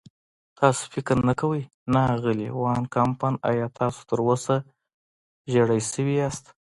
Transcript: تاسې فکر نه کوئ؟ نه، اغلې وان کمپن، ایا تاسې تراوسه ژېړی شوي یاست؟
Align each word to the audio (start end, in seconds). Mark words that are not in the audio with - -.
تاسې 0.59 0.83
فکر 0.93 1.17
نه 1.27 1.33
کوئ؟ 1.41 1.61
نه، 1.93 2.01
اغلې 2.15 2.47
وان 2.61 2.81
کمپن، 2.95 3.33
ایا 3.49 3.67
تاسې 3.77 3.99
تراوسه 4.09 4.55
ژېړی 5.51 5.81
شوي 5.91 6.15
یاست؟ 6.21 6.45